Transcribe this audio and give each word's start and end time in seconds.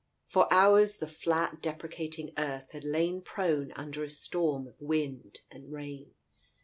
For 0.23 0.51
hours 0.51 0.97
the 0.97 1.05
flat, 1.05 1.61
deprecating 1.61 2.31
earth 2.35 2.71
had 2.71 2.83
lain 2.83 3.21
prone 3.21 3.71
under 3.73 4.03
a 4.03 4.09
storm 4.09 4.65
of 4.65 4.81
wind 4.81 5.41
and 5.51 5.71
rain. 5.71 6.15